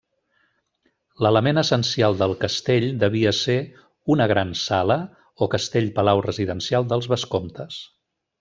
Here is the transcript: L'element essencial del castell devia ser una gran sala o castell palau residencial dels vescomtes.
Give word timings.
L'element 1.25 1.61
essencial 1.61 2.17
del 2.21 2.33
castell 2.45 2.87
devia 3.05 3.35
ser 3.41 3.59
una 4.17 4.29
gran 4.33 4.57
sala 4.65 4.99
o 5.47 5.53
castell 5.57 5.95
palau 6.01 6.27
residencial 6.31 6.93
dels 6.95 7.11
vescomtes. 7.17 7.83